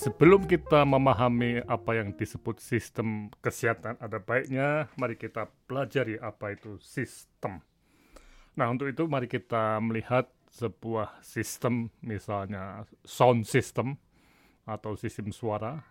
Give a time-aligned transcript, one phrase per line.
[0.00, 6.80] sebelum kita memahami apa yang disebut sistem kesehatan, ada baiknya mari kita pelajari apa itu
[6.80, 7.60] sistem.
[8.56, 10.24] Nah, untuk itu mari kita melihat
[10.56, 14.00] sebuah sistem, misalnya sound system
[14.64, 15.84] atau sistem suara.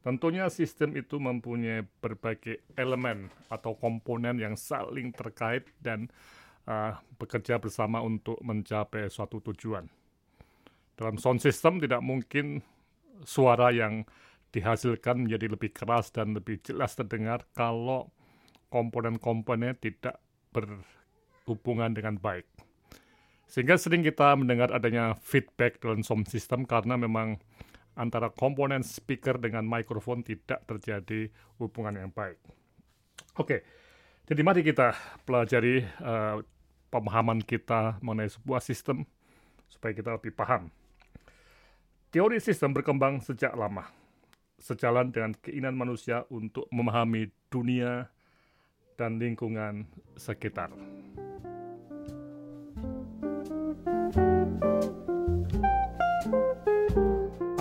[0.00, 6.08] Tentunya sistem itu mempunyai berbagai elemen atau komponen yang saling terkait dan
[6.64, 9.84] uh, bekerja bersama untuk mencapai suatu tujuan.
[10.96, 12.64] Dalam sound system tidak mungkin
[13.24, 14.06] suara yang
[14.50, 18.10] dihasilkan menjadi lebih keras dan lebih jelas terdengar kalau
[18.70, 20.18] komponen-komponen tidak
[20.50, 22.46] berhubungan dengan baik.
[23.50, 27.42] Sehingga sering kita mendengar adanya feedback dalam sound system karena memang
[27.98, 31.26] antara komponen speaker dengan mikrofon tidak terjadi
[31.58, 32.38] hubungan yang baik.
[33.38, 33.66] Oke,
[34.30, 34.94] jadi mari kita
[35.26, 36.38] pelajari uh,
[36.94, 39.02] pemahaman kita mengenai sebuah sistem
[39.66, 40.70] supaya kita lebih paham.
[42.10, 43.86] Teori sistem berkembang sejak lama,
[44.58, 48.10] sejalan dengan keinginan manusia untuk memahami dunia
[48.98, 49.86] dan lingkungan
[50.18, 50.74] sekitar.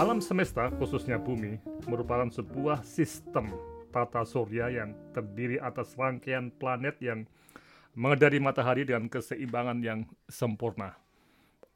[0.02, 3.54] Alam semesta, khususnya bumi, merupakan sebuah sistem
[3.94, 7.30] tata surya yang terdiri atas rangkaian planet yang
[7.94, 10.98] mengedari matahari dengan keseimbangan yang sempurna.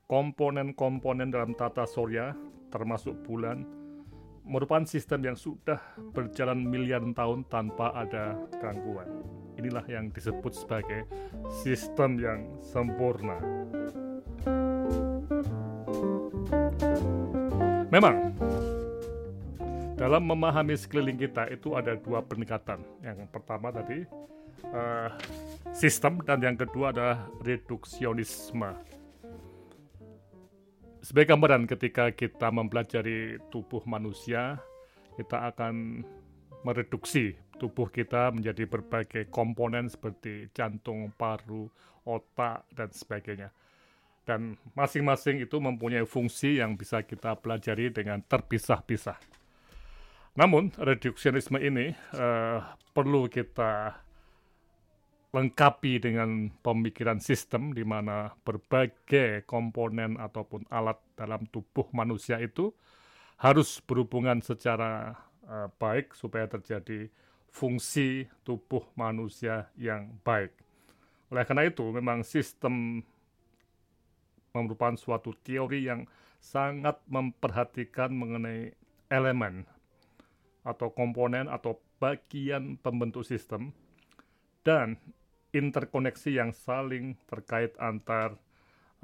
[0.03, 2.35] Komponen-komponen dalam tata surya
[2.67, 3.63] termasuk bulan,
[4.43, 5.79] merupakan sistem yang sudah
[6.11, 9.07] berjalan miliaran tahun tanpa ada gangguan.
[9.55, 11.07] Inilah yang disebut sebagai
[11.63, 13.39] sistem yang sempurna.
[17.93, 18.33] Memang,
[19.93, 22.81] dalam memahami sekeliling kita itu ada dua pendekatan.
[23.05, 24.03] Yang pertama tadi
[24.73, 25.09] uh,
[25.71, 28.73] sistem dan yang kedua adalah reduksionisme
[31.03, 34.55] sebagai gambaran ketika kita mempelajari tubuh manusia,
[35.19, 36.01] kita akan
[36.63, 41.67] mereduksi tubuh kita menjadi berbagai komponen seperti jantung, paru,
[42.07, 43.51] otak, dan sebagainya.
[44.23, 49.19] Dan masing-masing itu mempunyai fungsi yang bisa kita pelajari dengan terpisah-pisah.
[50.39, 52.63] Namun, reduksionisme ini uh,
[52.95, 53.99] perlu kita
[55.33, 62.69] lengkapi dengan pemikiran sistem di mana berbagai komponen ataupun alat dalam tubuh manusia itu
[63.41, 65.17] harus berhubungan secara
[65.49, 67.09] uh, baik supaya terjadi
[67.49, 70.53] fungsi tubuh manusia yang baik.
[71.33, 73.01] Oleh karena itu, memang sistem
[74.53, 76.05] merupakan suatu teori yang
[76.37, 78.69] sangat memperhatikan mengenai
[79.09, 79.65] elemen
[80.61, 83.73] atau komponen atau bagian pembentuk sistem
[84.61, 85.01] dan
[85.53, 88.35] interkoneksi yang saling terkait antar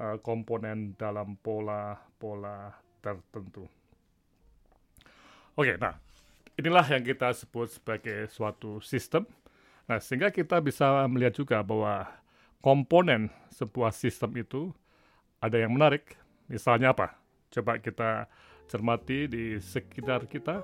[0.02, 3.70] uh, komponen dalam pola-pola tertentu.
[5.54, 5.94] Oke, nah
[6.58, 9.24] inilah yang kita sebut sebagai suatu sistem.
[9.86, 12.06] Nah, sehingga kita bisa melihat juga bahwa
[12.60, 14.70] komponen sebuah sistem itu
[15.40, 16.18] ada yang menarik.
[16.50, 17.16] Misalnya apa?
[17.50, 18.30] Coba kita
[18.70, 20.62] cermati di sekitar kita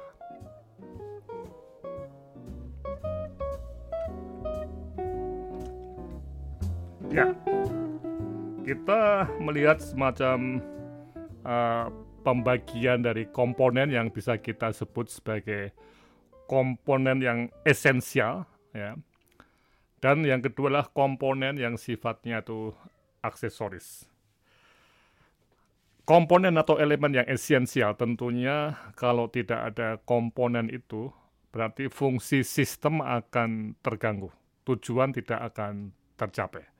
[7.11, 7.33] Ya,
[8.67, 10.61] kita melihat semacam
[11.47, 11.87] uh,
[12.27, 15.71] pembagian dari komponen yang bisa kita sebut sebagai
[16.51, 18.45] komponen yang esensial,
[18.75, 18.99] ya.
[20.03, 22.75] Dan yang kedua adalah komponen yang sifatnya itu
[23.25, 24.05] aksesoris.
[26.07, 31.11] Komponen atau elemen yang esensial tentunya kalau tidak ada komponen itu
[31.51, 34.31] berarti fungsi sistem akan terganggu.
[34.63, 36.76] Tujuan tidak akan tercapai.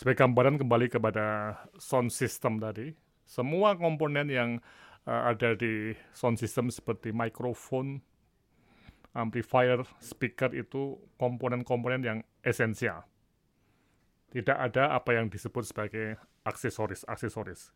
[0.00, 2.88] Sebagai gambaran kembali kepada sound system tadi,
[3.28, 4.56] semua komponen yang
[5.04, 8.00] uh, ada di sound system seperti mikrofon,
[9.12, 13.04] amplifier, speaker itu komponen-komponen yang esensial.
[14.32, 16.16] Tidak ada apa yang disebut sebagai
[16.48, 17.68] aksesoris-aksesoris.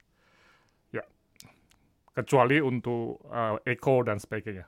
[0.96, 1.04] Ya,
[2.16, 4.64] kecuali untuk uh, echo dan sebagainya.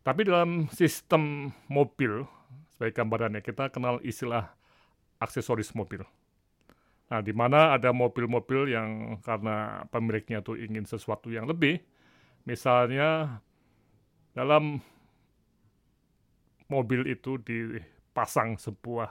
[0.00, 2.24] Tapi dalam sistem mobil,
[2.72, 4.56] sebagai gambarannya, kita kenal istilah
[5.20, 6.00] aksesoris mobil.
[7.10, 11.82] Nah, di mana ada mobil-mobil yang karena pemiliknya tuh ingin sesuatu yang lebih,
[12.46, 13.42] misalnya
[14.30, 14.78] dalam
[16.70, 19.10] mobil itu dipasang sebuah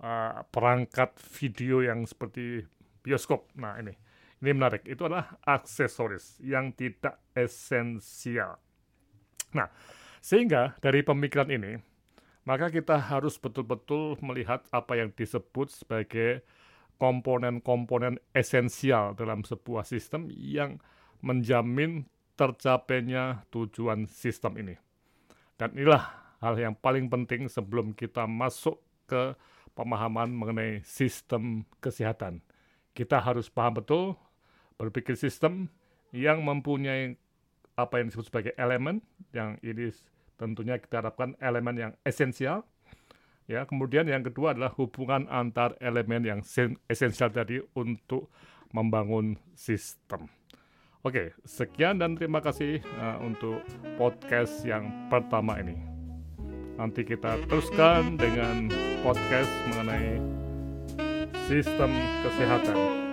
[0.00, 2.64] uh, perangkat video yang seperti
[3.04, 3.52] bioskop.
[3.60, 3.92] Nah, ini
[4.40, 4.86] ini menarik.
[4.88, 8.56] Itu adalah aksesoris yang tidak esensial.
[9.52, 9.68] Nah,
[10.24, 11.76] sehingga dari pemikiran ini,
[12.48, 16.46] maka kita harus betul-betul melihat apa yang disebut sebagai
[16.98, 20.82] komponen-komponen esensial dalam sebuah sistem yang
[21.22, 22.06] menjamin
[22.38, 24.74] tercapainya tujuan sistem ini.
[25.58, 26.06] Dan inilah
[26.38, 28.78] hal yang paling penting sebelum kita masuk
[29.10, 29.34] ke
[29.74, 32.42] pemahaman mengenai sistem kesehatan.
[32.94, 34.04] Kita harus paham betul
[34.78, 35.66] berpikir sistem
[36.14, 37.18] yang mempunyai
[37.78, 39.90] apa yang disebut sebagai elemen yang ini
[40.38, 42.66] tentunya kita harapkan elemen yang esensial.
[43.48, 46.40] Ya, kemudian yang kedua adalah hubungan antar elemen yang
[46.84, 48.28] esensial tadi untuk
[48.76, 50.28] membangun sistem.
[51.00, 53.64] Oke, sekian dan terima kasih uh, untuk
[53.96, 55.80] podcast yang pertama ini.
[56.76, 58.68] Nanti kita teruskan dengan
[59.00, 60.20] podcast mengenai
[61.48, 61.88] sistem
[62.28, 63.07] kesehatan.